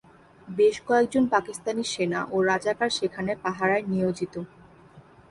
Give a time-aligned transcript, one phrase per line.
[0.47, 4.35] বেশ কয়েকজন পাকিস্তানি সেনা ও রাজাকার সেখানে পাহারায় নিয়োজিত।